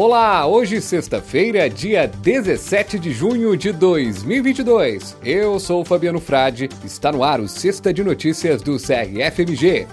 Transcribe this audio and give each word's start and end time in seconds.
Olá, 0.00 0.46
hoje 0.46 0.80
sexta-feira, 0.80 1.68
dia 1.68 2.06
17 2.06 3.00
de 3.00 3.10
junho 3.10 3.56
de 3.56 3.72
2022. 3.72 5.16
Eu 5.24 5.58
sou 5.58 5.84
Fabiano 5.84 6.20
Frade, 6.20 6.68
está 6.84 7.10
no 7.10 7.24
ar 7.24 7.40
o 7.40 7.48
Sexta 7.48 7.92
de 7.92 8.04
Notícias 8.04 8.62
do 8.62 8.76
CRFMG. 8.76 9.88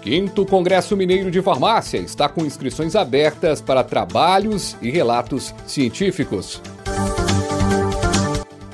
Quinto 0.00 0.44
Congresso 0.44 0.96
Mineiro 0.96 1.30
de 1.30 1.40
Farmácia 1.40 1.98
está 1.98 2.28
com 2.28 2.44
inscrições 2.44 2.96
abertas 2.96 3.60
para 3.60 3.84
trabalhos 3.84 4.76
e 4.82 4.90
relatos 4.90 5.54
científicos. 5.64 6.60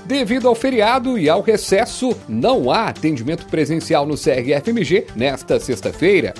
Devido 0.06 0.48
ao 0.48 0.54
feriado 0.54 1.18
e 1.18 1.28
ao 1.28 1.42
recesso, 1.42 2.16
não 2.26 2.70
há 2.70 2.88
atendimento 2.88 3.44
presencial 3.44 4.06
no 4.06 4.14
CRFMG 4.14 5.08
nesta 5.14 5.60
sexta-feira. 5.60 6.32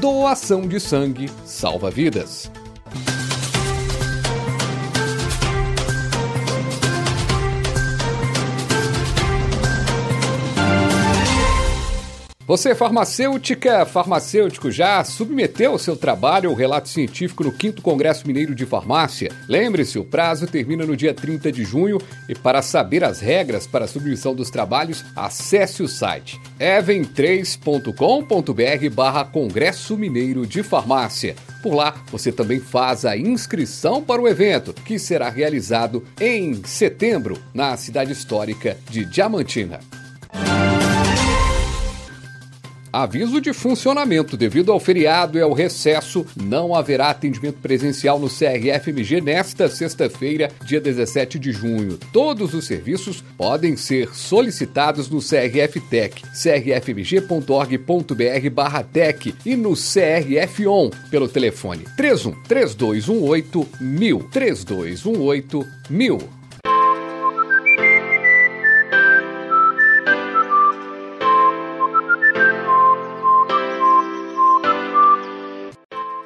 Doação 0.00 0.66
de 0.66 0.80
sangue 0.80 1.30
salva 1.44 1.90
vidas. 1.90 2.50
Você, 12.50 12.74
farmacêutica, 12.74 13.86
farmacêutico, 13.86 14.72
já 14.72 15.04
submeteu 15.04 15.78
seu 15.78 15.96
trabalho 15.96 16.50
ao 16.50 16.56
relato 16.56 16.88
científico 16.88 17.44
no 17.44 17.54
5 17.56 17.80
Congresso 17.80 18.26
Mineiro 18.26 18.56
de 18.56 18.66
Farmácia? 18.66 19.30
Lembre-se, 19.48 20.00
o 20.00 20.04
prazo 20.04 20.48
termina 20.48 20.84
no 20.84 20.96
dia 20.96 21.14
30 21.14 21.52
de 21.52 21.62
junho 21.62 21.98
e 22.28 22.34
para 22.34 22.60
saber 22.60 23.04
as 23.04 23.20
regras 23.20 23.68
para 23.68 23.84
a 23.84 23.88
submissão 23.88 24.34
dos 24.34 24.50
trabalhos, 24.50 25.04
acesse 25.14 25.80
o 25.80 25.86
site 25.86 26.40
even3.com.br 26.58 27.94
barra 28.92 29.24
Congresso 29.24 29.96
Mineiro 29.96 30.44
de 30.44 30.64
Farmácia. 30.64 31.36
Por 31.62 31.72
lá, 31.72 32.02
você 32.10 32.32
também 32.32 32.58
faz 32.58 33.04
a 33.04 33.16
inscrição 33.16 34.02
para 34.02 34.20
o 34.20 34.26
evento, 34.26 34.72
que 34.72 34.98
será 34.98 35.30
realizado 35.30 36.04
em 36.20 36.64
setembro, 36.64 37.40
na 37.54 37.76
cidade 37.76 38.10
histórica 38.10 38.76
de 38.90 39.04
Diamantina. 39.04 39.78
Aviso 42.92 43.40
de 43.40 43.52
funcionamento. 43.52 44.36
Devido 44.36 44.72
ao 44.72 44.80
feriado 44.80 45.38
e 45.38 45.40
ao 45.40 45.52
recesso, 45.52 46.26
não 46.36 46.74
haverá 46.74 47.10
atendimento 47.10 47.58
presencial 47.60 48.18
no 48.18 48.28
CRFMG 48.28 49.20
nesta 49.20 49.68
sexta-feira, 49.68 50.50
dia 50.64 50.80
17 50.80 51.38
de 51.38 51.52
junho. 51.52 51.98
Todos 52.12 52.54
os 52.54 52.66
serviços 52.66 53.22
podem 53.36 53.76
ser 53.76 54.12
solicitados 54.14 55.08
no 55.08 55.20
CRF 55.20 55.80
Tech, 55.88 56.22
crfmg.org.br 56.22 58.50
barra 58.52 58.82
tech 58.82 59.34
e 59.44 59.56
no 59.56 59.74
CRF-ON 59.74 60.90
pelo 61.10 61.28
telefone 61.28 61.84
31 61.96 62.32
3218 62.42 63.68
1000 63.80 64.18
3218 64.30 65.66
1000. 65.88 66.39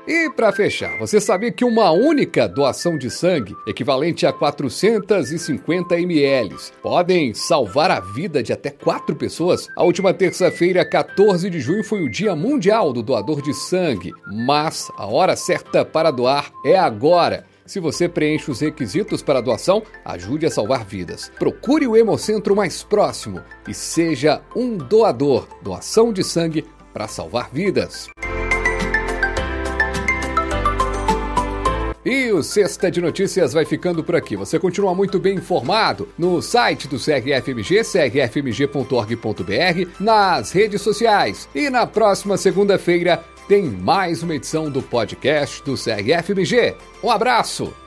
E 0.06 0.28
para 0.28 0.52
fechar, 0.52 0.98
você 0.98 1.18
sabia 1.18 1.50
que 1.50 1.64
uma 1.64 1.90
única 1.90 2.46
doação 2.46 2.98
de 2.98 3.10
sangue, 3.10 3.56
equivalente 3.66 4.26
a 4.26 4.32
450 4.34 5.98
ml, 5.98 6.54
podem 6.82 7.32
salvar 7.32 7.90
a 7.90 8.00
vida 8.00 8.42
de 8.42 8.52
até 8.52 8.68
quatro 8.68 9.16
pessoas? 9.16 9.66
A 9.74 9.82
última 9.82 10.12
terça-feira, 10.12 10.84
14 10.84 11.48
de 11.48 11.58
junho, 11.58 11.82
foi 11.82 12.02
o 12.02 12.10
Dia 12.10 12.36
Mundial 12.36 12.92
do 12.92 13.02
Doador 13.02 13.40
de 13.40 13.54
Sangue, 13.54 14.12
mas 14.46 14.90
a 14.98 15.06
hora 15.06 15.36
certa 15.36 15.86
para 15.86 16.10
doar 16.10 16.52
é 16.66 16.78
agora. 16.78 17.46
Se 17.64 17.80
você 17.80 18.06
preenche 18.06 18.50
os 18.50 18.60
requisitos 18.60 19.22
para 19.22 19.38
a 19.38 19.42
doação, 19.42 19.82
ajude 20.04 20.44
a 20.44 20.50
salvar 20.50 20.84
vidas. 20.84 21.32
Procure 21.38 21.86
o 21.86 21.96
Hemocentro 21.96 22.54
mais 22.54 22.82
próximo 22.82 23.40
e 23.66 23.72
seja 23.72 24.42
um 24.54 24.76
doador. 24.76 25.48
Doação 25.62 26.12
de 26.12 26.22
sangue 26.22 26.62
para 26.92 27.08
salvar 27.08 27.48
vidas. 27.50 28.13
O 32.34 32.42
Sexta 32.42 32.90
de 32.90 33.00
Notícias 33.00 33.52
vai 33.52 33.64
ficando 33.64 34.02
por 34.02 34.16
aqui. 34.16 34.36
Você 34.36 34.58
continua 34.58 34.94
muito 34.94 35.18
bem 35.18 35.36
informado 35.36 36.08
no 36.18 36.42
site 36.42 36.88
do 36.88 36.98
CRFMG, 36.98 37.82
crfmg.org.br, 38.10 39.90
nas 40.00 40.52
redes 40.52 40.82
sociais. 40.82 41.48
E 41.54 41.70
na 41.70 41.86
próxima 41.86 42.36
segunda-feira 42.36 43.24
tem 43.48 43.64
mais 43.64 44.22
uma 44.22 44.34
edição 44.34 44.70
do 44.70 44.82
podcast 44.82 45.62
do 45.62 45.74
CRFMG. 45.74 46.74
Um 47.02 47.10
abraço! 47.10 47.83